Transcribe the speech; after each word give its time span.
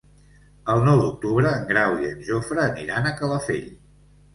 El 0.75 0.81
nou 0.87 1.01
d'octubre 1.01 1.53
en 1.59 1.69
Grau 1.75 2.01
i 2.03 2.13
en 2.15 2.27
Jofre 2.33 2.67
aniran 2.67 3.07
a 3.07 3.17
Calafell. 3.23 3.75